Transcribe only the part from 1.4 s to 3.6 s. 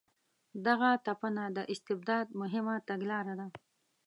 د استبداد مهمه تګلاره ده.